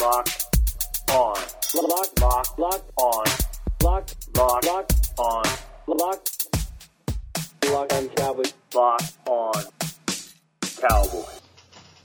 [0.00, 1.34] Locked on.
[1.74, 3.24] Lock, lock, lock on.
[3.82, 5.44] Lock, lock, lock on.
[5.88, 6.28] Lock,
[7.64, 8.54] lock on Cowboys.
[8.72, 9.64] Lock on
[10.62, 11.40] Cowboys.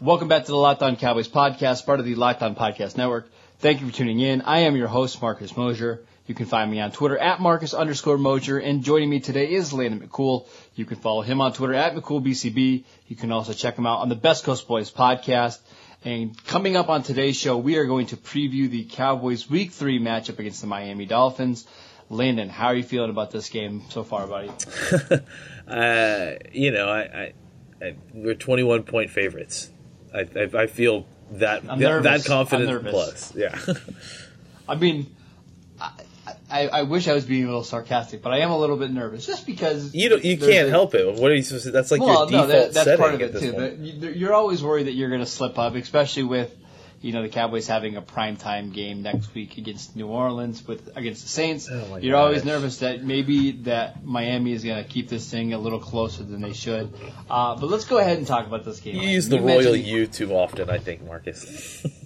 [0.02, 3.30] Welcome back to the Locked On Cowboys podcast, part of the Locked On Podcast Network.
[3.60, 4.42] Thank you for tuning in.
[4.42, 6.04] I am your host, Marcus Mosher.
[6.26, 8.58] You can find me on Twitter at Marcus underscore Mosher.
[8.58, 10.48] And joining me today is Landon McCool.
[10.74, 12.86] You can follow him on Twitter at McCoolBCB.
[13.08, 15.60] You can also check him out on the Best Coast Boys podcast.
[16.06, 20.00] And coming up on today's show, we are going to preview the Cowboys Week 3
[20.00, 21.66] matchup against the Miami Dolphins.
[22.10, 24.50] Landon, how are you feeling about this game so far, buddy?
[25.68, 27.34] uh, you know, I, I,
[27.82, 29.72] I, we're 21 point favorites.
[30.14, 33.34] I, I, I feel that I'm that, confident I'm plus.
[33.34, 33.58] Yeah.
[34.68, 35.16] I mean,
[36.54, 38.92] I, I wish I was being a little sarcastic, but I am a little bit
[38.92, 41.16] nervous just because you you can't a- help it.
[41.16, 41.72] What are you supposed to?
[41.72, 43.54] That's like well, your no, default that, that's setting part of it too.
[43.54, 43.58] point.
[43.58, 46.56] But you- you're always worried that you're going to slip up, especially with
[47.02, 51.24] you know the Cowboys having a primetime game next week against New Orleans with against
[51.24, 51.68] the Saints.
[51.72, 55.58] Oh you're always nervous that maybe that Miami is going to keep this thing a
[55.58, 56.94] little closer than they should.
[57.30, 58.96] Uh, but let's go ahead and talk about this game.
[58.96, 61.84] You use the royal mentioned- you too often, I think, Marcus.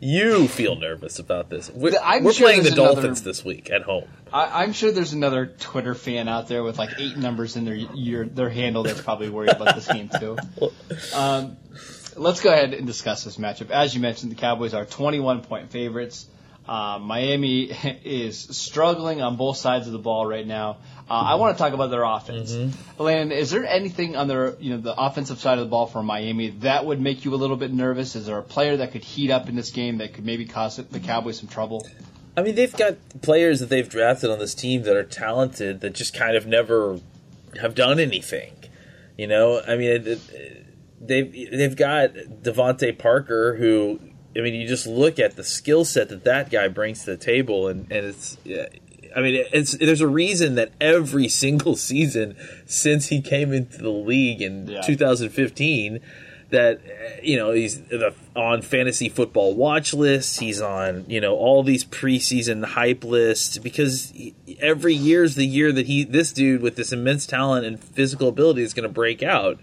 [0.00, 1.70] you feel nervous about this.
[1.70, 4.04] We're, we're sure playing the another- Dolphins this week at home.
[4.32, 7.74] I, I'm sure there's another Twitter fan out there with like eight numbers in their
[7.74, 10.36] your, their handle that's probably worried about this game too.
[11.14, 11.56] Um,
[12.16, 13.70] let's go ahead and discuss this matchup.
[13.70, 16.26] As you mentioned, the Cowboys are 21 point favorites.
[16.66, 17.64] Uh, Miami
[18.04, 20.78] is struggling on both sides of the ball right now.
[21.08, 22.56] Uh, I want to talk about their offense.
[22.98, 26.02] Landon, is there anything on their, you know, the offensive side of the ball for
[26.02, 28.16] Miami that would make you a little bit nervous?
[28.16, 30.76] Is there a player that could heat up in this game that could maybe cause
[30.76, 31.86] the Cowboys some trouble?
[32.36, 35.94] I mean, they've got players that they've drafted on this team that are talented that
[35.94, 36.98] just kind of never
[37.60, 38.52] have done anything.
[39.16, 44.00] You know, I mean, they've they've got DeVante Parker, who
[44.36, 47.16] I mean, you just look at the skill set that that guy brings to the
[47.16, 48.36] table, and and it's.
[48.44, 48.66] yeah,
[49.16, 52.36] I mean, it's there's a reason that every single season
[52.66, 54.80] since he came into the league in Yeah.
[54.80, 56.00] 2015
[56.50, 56.80] that
[57.22, 57.80] you know he's
[58.36, 60.38] on fantasy football watch lists.
[60.38, 64.12] He's on you know all these preseason hype lists because
[64.60, 68.28] every year is the year that he this dude with this immense talent and physical
[68.28, 69.58] ability is going to break out,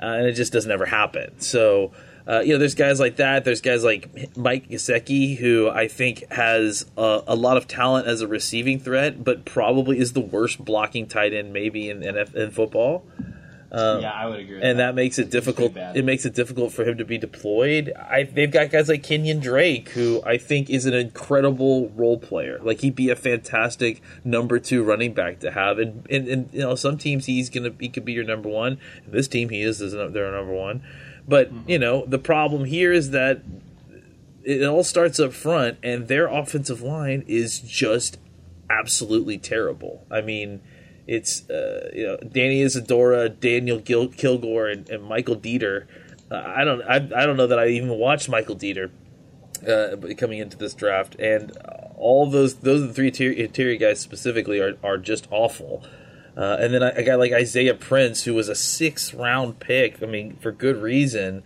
[0.00, 1.40] uh, and it just doesn't ever happen.
[1.40, 1.92] So.
[2.26, 3.44] Uh, you know, there's guys like that.
[3.44, 8.20] There's guys like Mike Gesicki, who I think has a, a lot of talent as
[8.20, 12.50] a receiving threat, but probably is the worst blocking tight end maybe in NF, in
[12.50, 13.04] football
[13.72, 14.56] yeah, I would agree.
[14.56, 15.76] With and that makes it difficult.
[15.76, 17.92] It makes it difficult for him to be deployed.
[17.96, 22.58] I, they've got guys like Kenyan Drake, who I think is an incredible role player.
[22.62, 25.78] Like he'd be a fantastic number two running back to have.
[25.78, 28.78] And, and, and you know, some teams he's gonna he could be your number one.
[29.06, 30.82] This team he is is their number one.
[31.26, 33.42] But you know, the problem here is that
[34.44, 38.18] it all starts up front, and their offensive line is just
[38.68, 40.06] absolutely terrible.
[40.10, 40.60] I mean,
[41.06, 45.86] it's uh, you know Danny Isidora, Daniel Gil- Kilgore, and, and Michael Deiter.
[46.30, 48.90] Uh, I don't I, I don't know that I even watched Michael Deiter
[49.66, 51.52] uh, coming into this draft, and
[51.96, 55.84] all those those are the three interior, interior guys specifically are are just awful.
[56.36, 60.02] Uh, and then I, a guy like Isaiah Prince, who was a sixth round pick,
[60.02, 61.42] I mean, for good reason,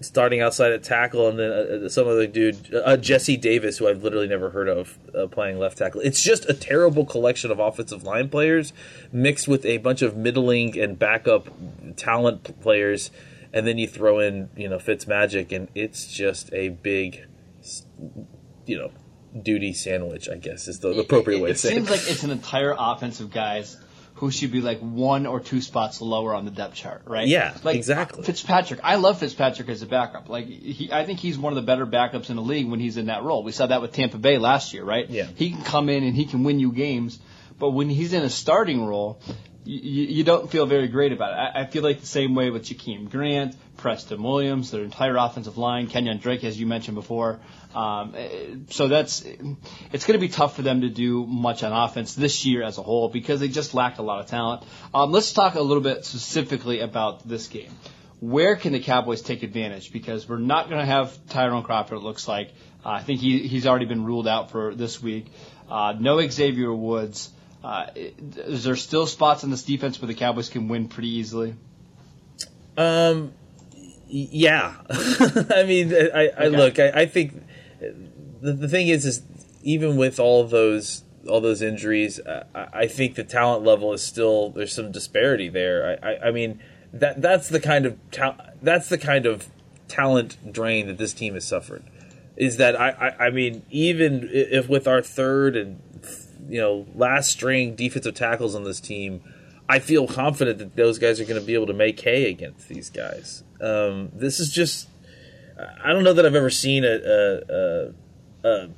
[0.00, 4.02] starting outside at tackle, and then uh, some other dude, uh, Jesse Davis, who I've
[4.02, 6.00] literally never heard of, uh, playing left tackle.
[6.02, 8.72] It's just a terrible collection of offensive line players
[9.12, 11.48] mixed with a bunch of middling and backup
[11.96, 13.10] talent players,
[13.52, 17.24] and then you throw in, you know, Fitz Magic, and it's just a big,
[18.66, 18.92] you know,
[19.42, 20.28] duty sandwich.
[20.28, 21.90] I guess is the appropriate it, way it to say seems it.
[21.90, 23.78] Seems like it's an entire offensive guys
[24.18, 27.26] who should be like one or two spots lower on the depth chart, right?
[27.26, 28.24] Yeah, like uh, exactly.
[28.24, 30.28] Fitzpatrick, I love Fitzpatrick as a backup.
[30.28, 32.96] Like he, I think he's one of the better backups in the league when he's
[32.96, 33.44] in that role.
[33.44, 35.08] We saw that with Tampa Bay last year, right?
[35.08, 35.28] Yeah.
[35.36, 37.18] he can come in and he can win you games,
[37.58, 39.20] but when he's in a starting role.
[39.68, 41.36] You, you don't feel very great about it.
[41.36, 45.58] I, I feel like the same way with Jakeem Grant, Preston Williams, their entire offensive
[45.58, 47.38] line, Kenyan Drake, as you mentioned before.
[47.74, 48.14] Um,
[48.70, 49.26] so that's
[49.92, 52.78] it's going to be tough for them to do much on offense this year as
[52.78, 54.64] a whole because they just lack a lot of talent.
[54.94, 57.70] Um, let's talk a little bit specifically about this game.
[58.20, 59.92] Where can the Cowboys take advantage?
[59.92, 61.98] Because we're not going to have Tyrone Crawford.
[61.98, 62.52] It looks like
[62.86, 65.26] uh, I think he he's already been ruled out for this week.
[65.70, 67.30] Uh, no Xavier Woods.
[67.62, 71.56] Uh, is there still spots in this defense where the Cowboys can win pretty easily?
[72.76, 73.32] Um,
[74.06, 74.74] yeah.
[74.90, 76.48] I mean, I, I okay.
[76.48, 76.78] look.
[76.78, 77.42] I, I think
[78.40, 79.22] the, the thing is, is
[79.62, 84.50] even with all those all those injuries, I, I think the talent level is still
[84.50, 85.98] there's some disparity there.
[86.02, 86.60] I, I, I mean
[86.92, 89.48] that that's the kind of ta- that's the kind of
[89.88, 91.84] talent drain that this team has suffered.
[92.36, 95.82] Is that I, I, I mean even if with our third and
[96.48, 99.22] you know last string defensive tackles on this team,
[99.68, 102.68] I feel confident that those guys are going to be able to make hay against
[102.68, 103.44] these guys.
[103.60, 104.88] Um, this is just
[105.82, 108.68] I don't know that I've ever seen a, a, a, a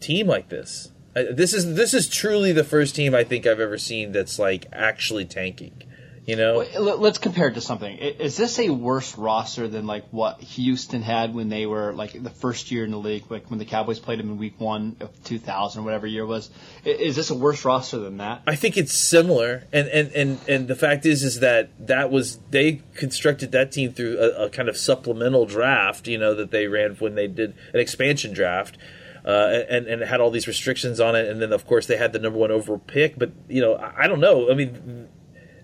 [0.00, 0.90] team like this.
[1.14, 4.66] This is this is truly the first team I think I've ever seen that's like
[4.72, 5.82] actually tanking.
[6.30, 7.98] You know, let's compare it to something.
[7.98, 12.30] Is this a worse roster than like what Houston had when they were like the
[12.30, 15.10] first year in the league, like when the Cowboys played them in Week One of
[15.24, 16.48] 2000 or whatever year it was?
[16.84, 18.42] Is this a worse roster than that?
[18.46, 22.38] I think it's similar, and and and and the fact is, is that that was
[22.50, 26.68] they constructed that team through a, a kind of supplemental draft, you know, that they
[26.68, 28.78] ran when they did an expansion draft.
[29.22, 32.14] Uh, and and had all these restrictions on it, and then of course they had
[32.14, 33.18] the number one overall pick.
[33.18, 34.50] But you know, I, I don't know.
[34.50, 35.10] I mean,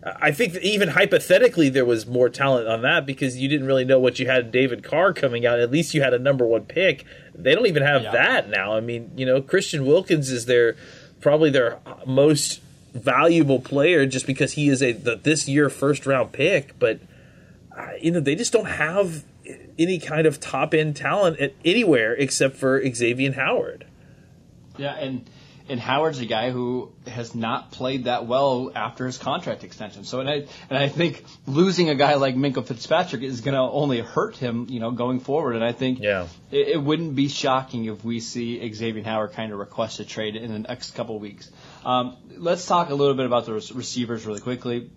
[0.06, 3.98] I think even hypothetically there was more talent on that because you didn't really know
[3.98, 5.58] what you had in David Carr coming out.
[5.58, 7.04] At least you had a number one pick.
[7.34, 8.12] They don't even have yeah.
[8.12, 8.76] that now.
[8.76, 10.76] I mean, you know, Christian Wilkins is their
[11.20, 12.60] probably their most
[12.92, 16.78] valuable player just because he is a the, this year first round pick.
[16.78, 17.00] But
[17.76, 19.24] uh, you know, they just don't have
[19.76, 23.86] any kind of top end talent at anywhere except for Xavier Howard.
[24.78, 25.28] Yeah, and
[25.68, 30.04] and Howard's a guy who has not played that well after his contract extension.
[30.04, 33.60] So, and I and I think losing a guy like Minkah Fitzpatrick is going to
[33.60, 35.56] only hurt him, you know, going forward.
[35.56, 36.28] And I think yeah.
[36.50, 40.36] it, it wouldn't be shocking if we see Xavier Howard kind of request a trade
[40.36, 41.50] in the next couple of weeks.
[41.84, 44.90] Um, let's talk a little bit about the receivers really quickly.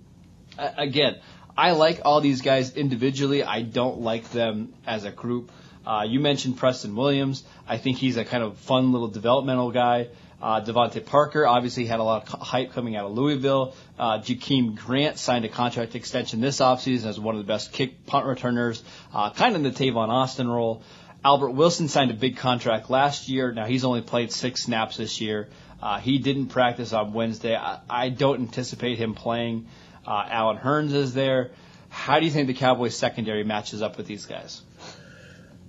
[0.58, 1.18] Uh, again,
[1.58, 3.44] I like all these guys individually.
[3.44, 5.52] I don't like them as a group.
[5.86, 7.44] Uh, you mentioned Preston Williams.
[7.68, 10.10] I think he's a kind of fun little developmental guy.
[10.42, 13.74] Uh, DeVante Parker obviously had a lot of hype coming out of Louisville.
[13.98, 18.06] Uh, Jakeem Grant signed a contract extension this offseason as one of the best kick
[18.06, 18.84] punt returners,
[19.14, 20.82] uh, kind of in the Tavon Austin role.
[21.24, 23.52] Albert Wilson signed a big contract last year.
[23.52, 25.50] Now he's only played six snaps this year.
[25.82, 27.56] Uh, he didn't practice on Wednesday.
[27.56, 29.68] I, I don't anticipate him playing.
[30.08, 31.52] Uh, Allen Hurns is there.
[31.90, 34.62] How do you think the Cowboys secondary matches up with these guys?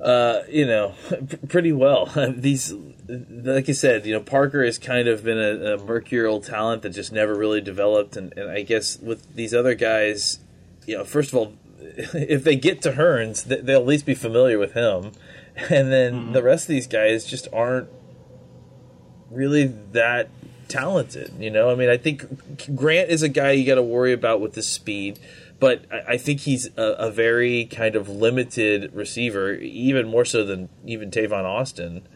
[0.00, 0.94] Uh, you know,
[1.48, 2.06] pretty well.
[2.36, 2.74] These
[3.08, 6.90] like you said, you know, Parker has kind of been a, a mercurial talent that
[6.90, 10.38] just never really developed, and, and I guess with these other guys,
[10.86, 14.58] you know, first of all, if they get to Hurns, they'll at least be familiar
[14.58, 15.12] with him,
[15.56, 16.32] and then mm-hmm.
[16.32, 17.88] the rest of these guys just aren't
[19.30, 20.28] really that
[20.68, 21.32] talented.
[21.38, 24.40] You know, I mean, I think Grant is a guy you got to worry about
[24.40, 25.18] with the speed
[25.60, 30.70] but I, think he's a, a, very kind of limited receiver, even more so than
[30.86, 32.08] even Tavon Austin.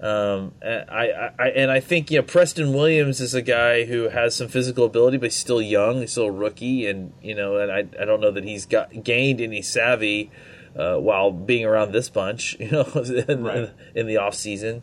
[0.00, 4.34] Um, I, I, and I think you know Preston Williams is a guy who has
[4.34, 7.70] some physical ability, but he's still young, he's still a rookie, and you know, and
[7.70, 10.30] I, I don't know that he's got gained any savvy
[10.74, 13.70] uh, while being around this bunch, you know, in, right.
[13.94, 14.82] in the off season.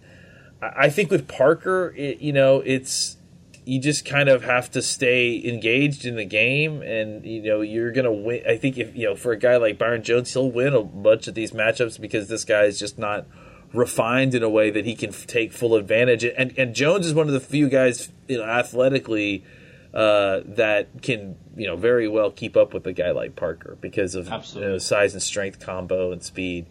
[0.61, 3.17] I, I think with Parker, it, you know, it's
[3.65, 7.91] you just kind of have to stay engaged in the game, and you know, you're
[7.91, 8.43] gonna win.
[8.47, 11.27] I think if you know, for a guy like Byron Jones, he'll win a bunch
[11.27, 13.25] of these matchups because this guy is just not
[13.73, 16.23] refined in a way that he can f- take full advantage.
[16.23, 19.43] And and Jones is one of the few guys, you know, athletically
[19.93, 24.15] uh, that can you know very well keep up with a guy like Parker because
[24.15, 26.65] of you know, size and strength combo and speed.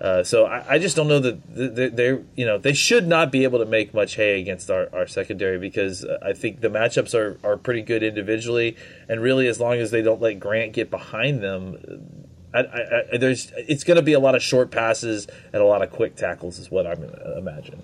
[0.00, 3.44] Uh, so I, I, just don't know that they're, you know they should not be
[3.44, 7.14] able to make much hay against our, our secondary because uh, I think the matchups
[7.14, 8.76] are, are pretty good individually
[9.08, 11.96] and really as long as they don't let Grant get behind them uh,
[12.56, 15.64] I, I, I, there's it's going to be a lot of short passes and a
[15.64, 17.82] lot of quick tackles, is what I'm uh, imagining.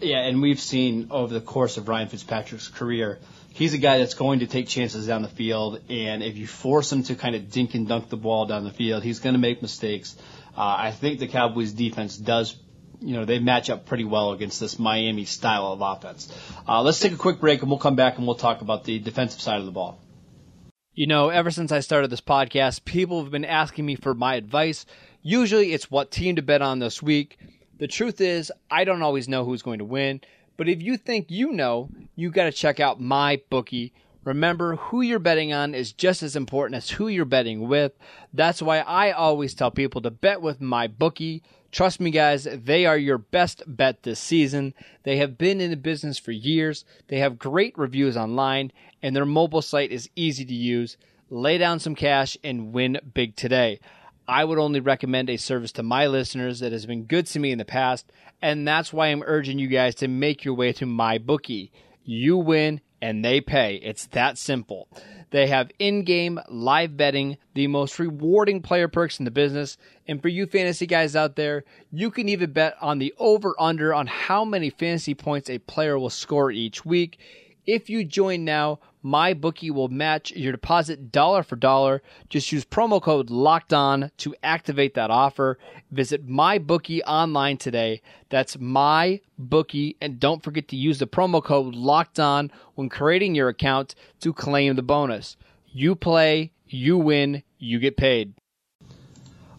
[0.00, 3.18] Yeah, and we've seen over the course of Ryan Fitzpatrick's career,
[3.50, 6.92] he's a guy that's going to take chances down the field, and if you force
[6.92, 9.38] him to kind of dink and dunk the ball down the field, he's going to
[9.40, 10.16] make mistakes.
[10.56, 12.56] Uh, I think the Cowboys defense does
[13.00, 16.32] you know, they match up pretty well against this Miami style of offense.
[16.66, 18.98] Uh, let's take a quick break and we'll come back and we'll talk about the
[18.98, 20.00] defensive side of the ball.
[20.94, 24.36] You know, ever since I started this podcast, people have been asking me for my
[24.36, 24.86] advice.
[25.22, 27.38] Usually it's what team to bet on this week.
[27.78, 30.22] The truth is, I don't always know who's going to win,
[30.56, 33.92] but if you think you know, you got to check out my bookie
[34.26, 37.92] Remember, who you're betting on is just as important as who you're betting with.
[38.34, 41.44] That's why I always tell people to bet with my bookie.
[41.70, 44.74] Trust me, guys, they are your best bet this season.
[45.04, 46.84] They have been in the business for years.
[47.06, 50.96] They have great reviews online, and their mobile site is easy to use.
[51.30, 53.78] Lay down some cash and win big today.
[54.26, 57.52] I would only recommend a service to my listeners that has been good to me
[57.52, 58.10] in the past,
[58.42, 61.70] and that's why I'm urging you guys to make your way to my bookie.
[62.02, 63.76] You win and they pay.
[63.76, 64.88] It's that simple.
[65.30, 69.76] They have in game live betting, the most rewarding player perks in the business.
[70.06, 73.92] And for you fantasy guys out there, you can even bet on the over under
[73.92, 77.18] on how many fantasy points a player will score each week.
[77.66, 82.00] If you join now, my bookie will match your deposit dollar for dollar.
[82.28, 85.58] Just use promo code locked on to activate that offer.
[85.90, 88.02] Visit my bookie online today.
[88.28, 89.96] That's my bookie.
[90.00, 94.32] And don't forget to use the promo code locked on when creating your account to
[94.32, 95.36] claim the bonus.
[95.66, 98.34] You play, you win, you get paid.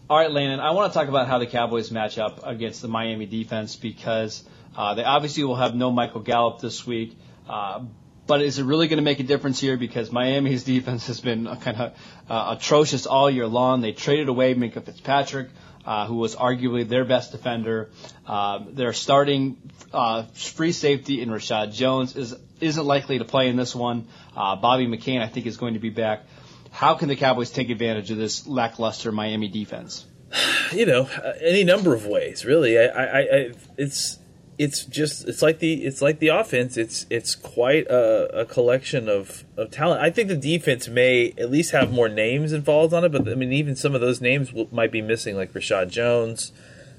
[0.08, 2.88] All right, Landon, I want to talk about how the Cowboys match up against the
[2.88, 4.42] Miami defense because
[4.74, 7.14] uh, they obviously will have no Michael Gallup this week.
[7.48, 7.84] Uh,
[8.28, 9.76] but is it really going to make a difference here?
[9.76, 11.92] Because Miami's defense has been kind of
[12.28, 13.80] uh, atrocious all year long.
[13.80, 15.48] They traded away Minkah Fitzpatrick,
[15.84, 17.90] uh, who was arguably their best defender.
[18.26, 19.56] Uh, their starting
[19.92, 24.08] uh, free safety in Reshad Jones is isn't likely to play in this one.
[24.36, 26.24] Uh, Bobby McCain, I think, is going to be back.
[26.70, 30.04] How can the Cowboys take advantage of this lackluster Miami defense?
[30.70, 32.78] You know, uh, any number of ways, really.
[32.78, 34.18] I, I, I it's
[34.58, 36.76] it's just it's like the it's like the offense.
[36.76, 40.02] It's it's quite a, a, collection of, of talent.
[40.02, 43.36] I think the defense may at least have more names involved on it, but I
[43.36, 46.50] mean even some of those names will, might be missing, like Reshad Jones.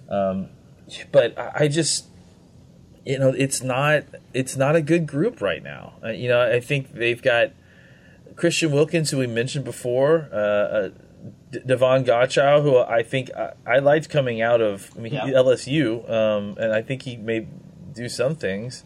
[0.10, 0.48] Um,
[1.12, 2.06] but I, I just
[3.06, 5.96] you know it's not it's not a good group right now.
[6.02, 7.52] Uh, you know I think they've got
[8.38, 10.30] Christian Wilkins, who we mentioned before.
[10.32, 10.90] Uh,
[11.54, 15.28] uh, Davon Godchaux, who I think I, I, liked coming out of I mean, yeah.
[15.28, 17.48] LSU, um, and I think he may
[17.94, 18.84] do some things.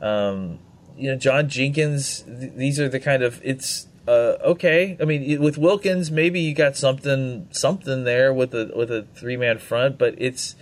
[0.00, 0.58] Um,
[0.96, 2.22] you know, John Jenkins.
[2.22, 4.96] Th- these are the kind of it's uh, okay.
[5.00, 9.36] I mean, with Wilkins, maybe you got something something there with a with a three
[9.36, 10.56] man front, but it's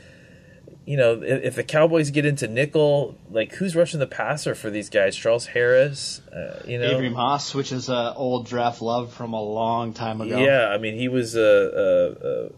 [0.85, 4.71] you know, if, if, the Cowboys get into nickel, like who's rushing the passer for
[4.71, 5.15] these guys?
[5.17, 9.41] Charles Harris, uh, you know, Abraham Haas, which is uh, old draft love from a
[9.41, 10.39] long time ago.
[10.39, 12.49] Yeah, I mean, he was a uh, uh, uh,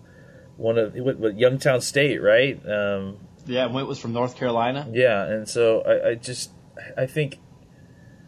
[0.57, 2.59] one of what, what, Youngstown State, right?
[2.67, 4.89] Um, yeah, Went was from North Carolina.
[4.91, 6.51] Yeah, and so I, I just
[6.97, 7.39] I think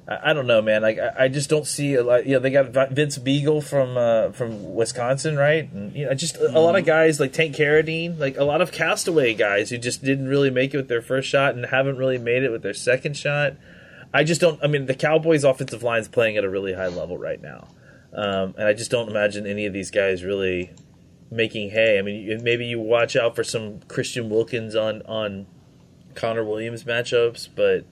[0.09, 0.83] I, don't know, man.
[0.83, 2.27] Like I, I, just don't see a lot.
[2.27, 5.71] You know, they got Vince Biegel from uh, from Wisconsin, right?
[5.73, 6.87] And you know, just a, a, lot of mm-hmm.
[6.87, 10.75] guys like Tank Carradine, like a lot of castaway guys who just didn't really make
[10.75, 13.55] it with their first shot and haven't really made it with their second shot.
[14.15, 14.63] I just don't.
[14.63, 17.67] I mean, the Cowboys' offensive line is playing at a really high level right now,
[18.13, 20.71] um, and I just don't imagine any of these guys really
[21.33, 21.99] making hay.
[21.99, 25.47] I mean, maybe you watch out for some Christian Wilkins on on
[26.15, 27.85] Connor Williams matchups, but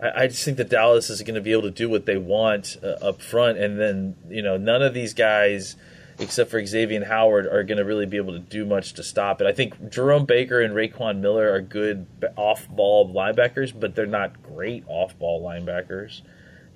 [0.00, 2.16] I, I just think that Dallas is going to be able to do what they
[2.16, 5.76] want uh, up front, and then you know none of these guys,
[6.18, 9.40] except for Xavier Howard, are going to really be able to do much to stop
[9.40, 9.46] it.
[9.46, 14.84] I think Jerome Baker and Raekwon Miller are good off-ball linebackers, but they're not great
[14.88, 16.22] off-ball linebackers.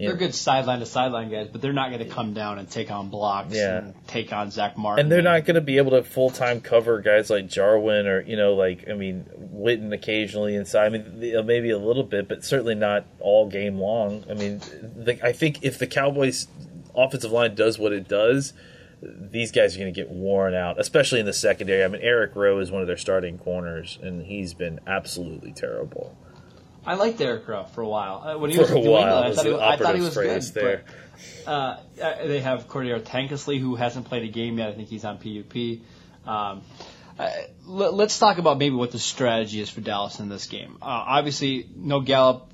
[0.09, 2.91] They're good sideline to sideline guys, but they're not going to come down and take
[2.91, 3.79] on blocks yeah.
[3.79, 5.05] and take on Zack Martin.
[5.05, 8.21] And they're not going to be able to full time cover guys like Jarwin or
[8.23, 10.87] you know like I mean Witten occasionally inside.
[10.87, 14.25] I mean maybe a little bit, but certainly not all game long.
[14.31, 16.49] I mean, the, I think if the Cowboys
[16.95, 18.53] offensive line does what it does,
[19.03, 21.83] these guys are going to get worn out, especially in the secondary.
[21.83, 26.17] I mean, Eric Rowe is one of their starting corners, and he's been absolutely terrible.
[26.85, 28.23] I liked Derek Ruff for a while.
[28.27, 30.01] Uh, when he for was a New while, England, I thought, he, I thought he
[30.01, 30.43] was good.
[30.43, 30.85] There.
[31.45, 34.69] But, uh, uh, they have Cordrea Tankersley, who hasn't played a game yet.
[34.69, 35.81] I think he's on PUP.
[36.27, 36.63] Um,
[37.19, 37.31] uh,
[37.67, 40.79] let, us talk about maybe what the strategy is for Dallas in this game.
[40.83, 42.49] Uh, obviously, no Gallup.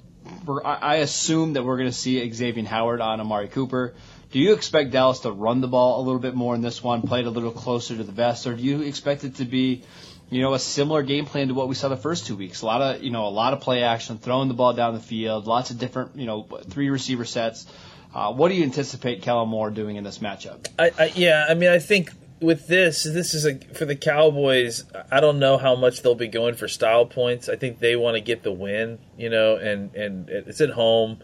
[0.65, 3.95] I, I assume that we're going to see Xavier Howard on Amari Cooper.
[4.31, 7.01] Do you expect Dallas to run the ball a little bit more in this one,
[7.01, 9.85] play it a little closer to the vest, or do you expect it to be
[10.31, 12.63] you know, a similar game plan to what we saw the first two weeks.
[12.63, 15.01] A lot of, you know, a lot of play action, throwing the ball down the
[15.01, 17.67] field, lots of different, you know, three receiver sets.
[18.15, 20.67] Uh, what do you anticipate Kellen Moore doing in this matchup?
[20.79, 24.85] I, I, yeah, I mean, I think with this, this is a for the Cowboys.
[25.11, 27.49] I don't know how much they'll be going for style points.
[27.49, 31.19] I think they want to get the win, you know, and and it's at home.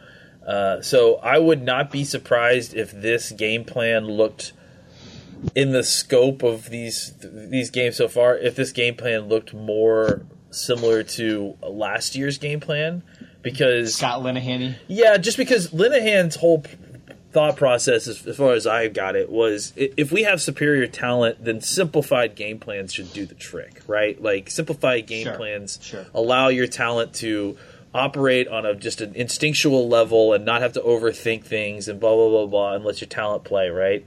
[0.46, 4.52] Uh, so I would not be surprised if this game plan looked
[5.54, 10.22] in the scope of these these games so far, if this game plan looked more
[10.50, 13.02] similar to last year's game plan,
[13.42, 14.76] because Scott Linehan.
[14.88, 16.64] Yeah, just because Linehan's whole
[17.32, 21.44] thought process, as, as far as I got it, was if we have superior talent,
[21.44, 24.20] then simplified game plans should do the trick, right?
[24.20, 26.06] Like simplified game Sure, plans sure.
[26.14, 27.56] allow your talent to
[27.92, 32.14] operate on a just an instinctual level and not have to overthink things and blah
[32.14, 34.04] blah blah blah and let your talent play, right?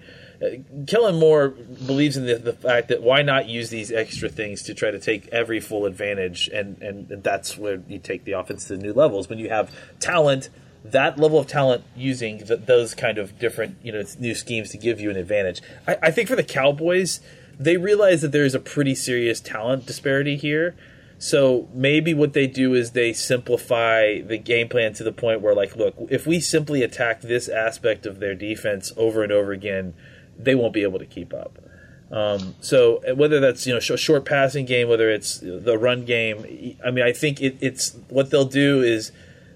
[0.88, 4.74] Kellen Moore believes in the, the fact that why not use these extra things to
[4.74, 8.78] try to take every full advantage, and, and that's where you take the offense to
[8.78, 9.30] new levels.
[9.30, 10.50] When you have talent,
[10.84, 14.78] that level of talent using th- those kind of different you know new schemes to
[14.78, 15.62] give you an advantage.
[15.88, 17.20] I, I think for the Cowboys,
[17.60, 20.76] they realize that there is a pretty serious talent disparity here.
[21.20, 25.56] So maybe what they do is they simplify the game plan to the point where,
[25.56, 29.96] like, look, if we simply attack this aspect of their defense over and over again,
[30.38, 31.60] they won't be able to keep up.
[32.12, 36.78] Um, so whether that's you know sh- short passing game, whether it's the run game,
[36.86, 39.12] I mean, I think it, it's what they'll do is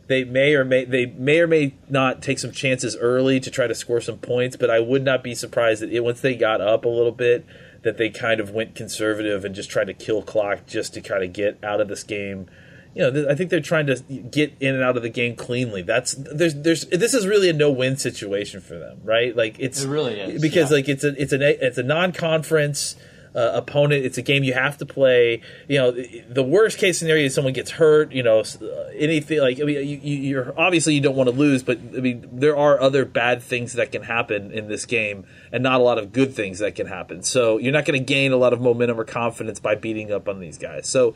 [0.07, 3.67] they may or may they may or may not take some chances early to try
[3.67, 6.59] to score some points, but I would not be surprised that it, once they got
[6.59, 7.45] up a little bit,
[7.83, 11.23] that they kind of went conservative and just tried to kill clock just to kind
[11.23, 12.47] of get out of this game.
[12.93, 15.81] You know, I think they're trying to get in and out of the game cleanly.
[15.81, 19.35] That's there's there's this is really a no win situation for them, right?
[19.35, 20.75] Like it's It really is, because yeah.
[20.77, 22.95] like it's a it's a it's a non conference.
[23.33, 24.03] Uh, opponent.
[24.03, 25.39] It's a game you have to play.
[25.69, 28.11] You know, the, the worst case scenario is someone gets hurt.
[28.11, 31.63] You know, uh, anything like I mean, you- you're obviously you don't want to lose,
[31.63, 35.63] but I mean, there are other bad things that can happen in this game, and
[35.63, 37.23] not a lot of good things that can happen.
[37.23, 40.27] So you're not going to gain a lot of momentum or confidence by beating up
[40.27, 40.89] on these guys.
[40.89, 41.15] So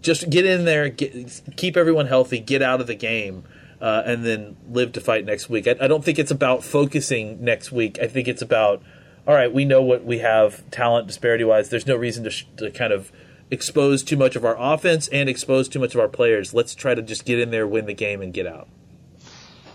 [0.00, 3.44] just get in there, get, keep everyone healthy, get out of the game.
[3.80, 5.68] Uh, and then live to fight next week.
[5.68, 7.96] I, I don't think it's about focusing next week.
[8.02, 8.82] I think it's about
[9.28, 11.68] all right, we know what we have talent disparity wise.
[11.68, 13.12] There's no reason to, sh- to kind of
[13.50, 16.54] expose too much of our offense and expose too much of our players.
[16.54, 18.68] Let's try to just get in there, win the game, and get out.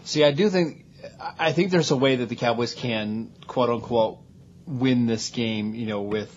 [0.05, 0.85] See, I do think
[1.37, 4.17] I think there's a way that the Cowboys can quote unquote
[4.65, 5.75] win this game.
[5.75, 6.35] You know, with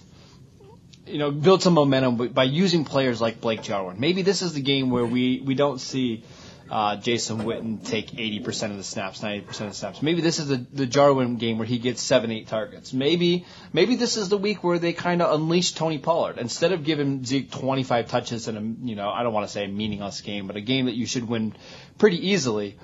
[1.06, 3.98] you know build some momentum by- using players like Blake Jarwin.
[3.98, 6.24] Maybe this is the game where we we don't see.
[6.68, 10.02] Uh, Jason Witten take 80% of the snaps, 90% of the snaps.
[10.02, 12.92] Maybe this is the, the Jarwin game where he gets seven, eight targets.
[12.92, 16.82] Maybe, maybe this is the week where they kind of unleash Tony Pollard instead of
[16.82, 20.22] giving Zeke 25 touches in a, you know, I don't want to say a meaningless
[20.22, 21.54] game, but a game that you should win
[21.98, 22.76] pretty easily.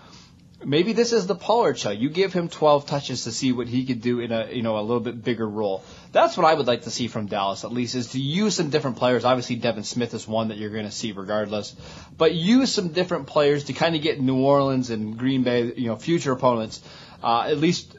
[0.64, 1.90] Maybe this is the Pollard show.
[1.90, 4.79] You give him 12 touches to see what he could do in a you know
[4.79, 5.85] a little bit bigger role.
[6.12, 8.70] That's what I would like to see from Dallas at least is to use some
[8.70, 9.25] different players.
[9.25, 11.75] Obviously, Devin Smith is one that you're going to see regardless,
[12.16, 15.88] but use some different players to kind of get New Orleans and Green Bay, you
[15.88, 16.83] know, future opponents,
[17.22, 17.96] uh, at least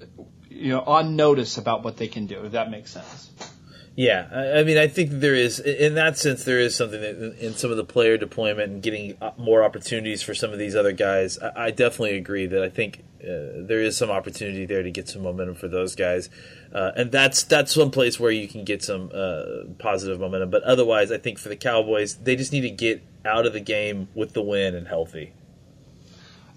[0.49, 2.45] you know on notice about what they can do.
[2.45, 3.29] If that makes sense.
[3.95, 7.53] Yeah, I mean, I think there is, in that sense, there is something that in
[7.53, 10.93] some of the player deployment and getting uh, more opportunities for some of these other
[10.93, 11.37] guys.
[11.37, 15.07] I I definitely agree that I think uh, there is some opportunity there to get
[15.09, 16.31] some momentum for those guys,
[16.73, 20.49] uh, and that's that's some place where you can get some uh, positive momentum.
[20.49, 23.59] But otherwise, I think for the Cowboys, they just need to get out of the
[23.59, 25.33] game with the win and healthy.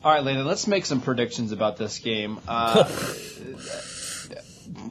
[0.03, 2.39] All right, Landon, let's make some predictions about this game.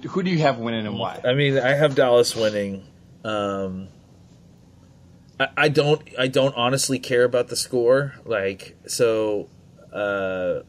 [0.03, 1.21] Who do you have winning and why?
[1.23, 2.85] I mean, I have Dallas winning.
[3.23, 3.87] Um,
[5.39, 6.01] I, I don't.
[6.17, 8.15] I don't honestly care about the score.
[8.25, 9.49] Like so.
[9.93, 10.61] Uh,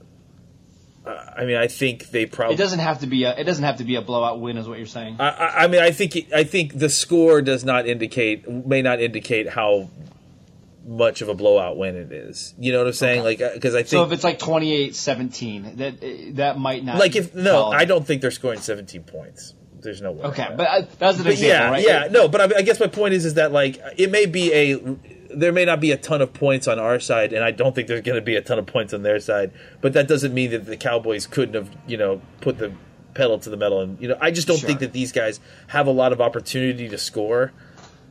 [1.07, 2.55] I mean, I think they probably.
[2.55, 4.69] It doesn't have to be a it doesn't have to be a blowout win, is
[4.69, 5.17] what you're saying.
[5.21, 6.33] I, I, I mean, I think.
[6.35, 8.49] I think the score does not indicate.
[8.49, 9.91] May not indicate how
[10.87, 12.55] much of a blowout win it is.
[12.59, 13.25] You know what I'm saying?
[13.25, 13.88] Like, because I think.
[13.88, 16.99] So if it's like 28-17, that that might not.
[16.99, 17.66] like if no.
[17.70, 19.55] I don't think they're scoring 17 points.
[19.81, 20.25] There's no way.
[20.25, 21.85] Okay, but uh, that's an But example, yeah, right?
[21.85, 24.53] yeah, no, but I, I guess my point is, is that like it may be
[24.53, 24.75] a,
[25.37, 27.87] there may not be a ton of points on our side, and I don't think
[27.87, 29.53] there's going to be a ton of points on their side.
[29.83, 32.72] But that doesn't mean that the Cowboys couldn't have, you know, put the
[33.14, 34.66] pedal to the metal, and you know, I just don't Sure.
[34.66, 37.53] think that these guys have a lot of opportunity to score.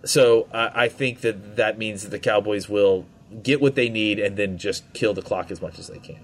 [0.06, 3.06] So I, I think that that means that the Cowboys will
[3.44, 6.20] get what they need and then just kill the clock as much as they can.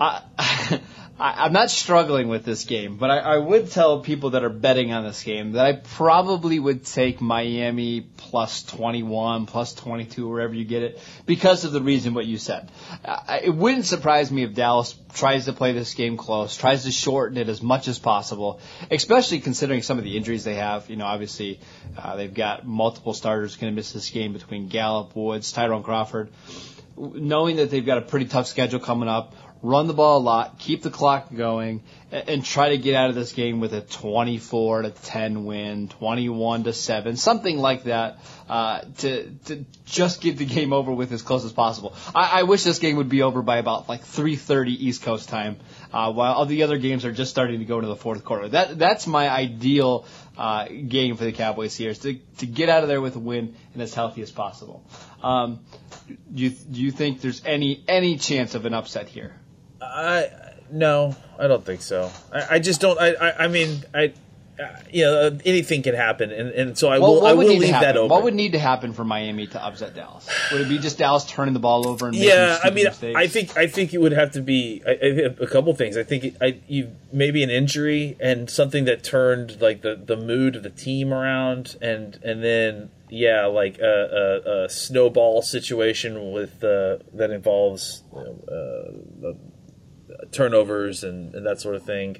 [0.00, 0.22] I,
[1.22, 4.48] I, I'm not struggling with this game, but I, I would tell people that are
[4.48, 10.52] betting on this game that I probably would take Miami plus 21, plus 22, wherever
[10.52, 12.72] you get it, because of the reason what you said.
[13.04, 16.90] I, it wouldn't surprise me if Dallas tries to play this game close, tries to
[16.90, 18.58] shorten it as much as possible,
[18.90, 20.90] especially considering some of the injuries they have.
[20.90, 21.60] You know, obviously
[21.96, 26.30] uh, they've got multiple starters going to miss this game between Gallup, Woods, Tyrone Crawford
[26.96, 30.58] knowing that they've got a pretty tough schedule coming up run the ball a lot,
[30.58, 34.82] keep the clock going, and, try to get out of this game with a 24
[34.82, 38.18] to 10 win, 21 to 7, something like that,
[38.50, 41.94] uh, to to just get the game over with as close as possible.
[42.14, 45.56] I, I wish this game would be over by about like 3:30 East Coast time,
[45.92, 48.48] uh, while all the other games are just starting to go into the fourth quarter.
[48.48, 50.04] That that's my ideal
[50.36, 53.20] uh, game for the Cowboys here is to to get out of there with a
[53.20, 54.84] win and as healthy as possible.
[55.22, 55.60] Um,
[56.08, 59.34] do you do you think there's any any chance of an upset here?
[59.82, 60.30] I
[60.70, 62.10] no, I don't think so.
[62.32, 62.98] I, I just don't.
[62.98, 64.12] I, I, I mean, I,
[64.58, 67.26] uh, you know, anything can happen, and, and so I What- will.
[67.26, 68.08] I will leave that open.
[68.08, 70.28] What would need to happen for Miami to upset Dallas?
[70.50, 73.16] Would it be just Dallas turning the ball over and making yeah, I mean, mistakes?
[73.18, 74.94] I think I think it would have to be I, I,
[75.40, 75.96] a couple things.
[75.96, 80.16] I think it, I, you maybe an injury and something that turned like the, the
[80.16, 86.32] mood of the team around, and and then yeah, like a, a, a snowball situation
[86.32, 89.32] with uh, that involves uh, uh,
[90.32, 92.16] turnovers and, and that sort of thing.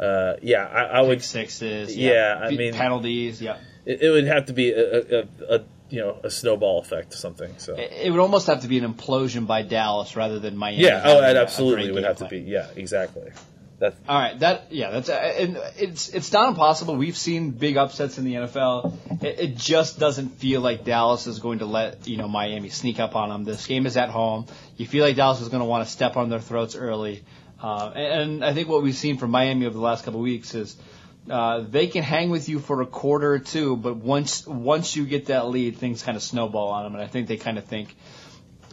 [0.00, 1.96] Uh, yeah, I, I would Pick sixes.
[1.96, 3.40] Yeah, I mean- penalties.
[3.40, 5.60] Yeah, it, it would have to be a, a, a,
[5.90, 7.54] you know a snowball effect or something.
[7.58, 10.82] So it, it would almost have to be an implosion by Dallas rather than Miami.
[10.82, 12.38] yeah, oh, it absolutely would have to be.
[12.40, 13.30] Yeah, exactly.
[13.82, 16.94] That All right, that yeah, that's uh, and it's it's not impossible.
[16.94, 19.24] We've seen big upsets in the NFL.
[19.24, 23.00] It, it just doesn't feel like Dallas is going to let you know Miami sneak
[23.00, 23.42] up on them.
[23.42, 24.46] This game is at home.
[24.76, 27.24] You feel like Dallas is going to want to step on their throats early,
[27.60, 30.24] uh, and, and I think what we've seen from Miami over the last couple of
[30.24, 30.76] weeks is.
[31.30, 35.06] Uh, they can hang with you for a quarter or two, but once once you
[35.06, 37.64] get that lead, things kind of snowball on them, and I think they kind of
[37.64, 37.94] think,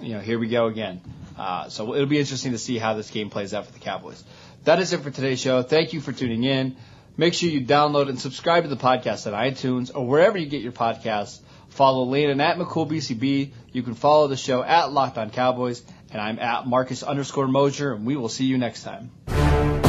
[0.02, 1.00] you know, here we go again.
[1.38, 4.24] Uh, so it'll be interesting to see how this game plays out for the Cowboys.
[4.64, 5.64] That is it for today's show.
[5.64, 6.76] Thank you for tuning in.
[7.18, 10.62] Make sure you download and subscribe to the podcast on iTunes or wherever you get
[10.62, 11.40] your podcasts.
[11.70, 13.52] Follow Landon at McCoolBCB.
[13.72, 17.94] You can follow the show at Locked On Cowboys, and I'm at Marcus underscore Mosher,
[17.94, 19.89] and we will see you next time.